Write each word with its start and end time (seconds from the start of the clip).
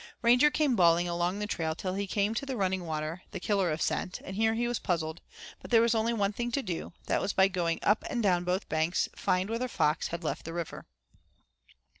Ranger 0.23 0.49
came 0.49 0.75
bawling 0.75 1.07
along 1.07 1.37
the 1.37 1.45
trail 1.45 1.75
till 1.75 1.93
he 1.93 2.07
came 2.07 2.33
to 2.33 2.43
the 2.47 2.57
running 2.57 2.87
water, 2.87 3.21
the 3.29 3.39
killer 3.39 3.69
of 3.69 3.83
scent, 3.83 4.19
and 4.23 4.35
here 4.35 4.55
he 4.55 4.67
was 4.67 4.79
puzzled; 4.79 5.21
but 5.61 5.69
there 5.69 5.79
was 5.79 5.93
only 5.93 6.11
one 6.11 6.33
thing 6.33 6.51
to 6.53 6.63
do; 6.63 6.91
that 7.05 7.21
was 7.21 7.33
by 7.33 7.47
going 7.47 7.77
up 7.83 8.03
and 8.09 8.23
down 8.23 8.43
both 8.43 8.67
banks 8.67 9.07
find 9.15 9.47
where 9.47 9.59
the 9.59 9.69
fox 9.69 10.07
had 10.07 10.23
left 10.23 10.43
the 10.43 10.53
river. 10.53 10.87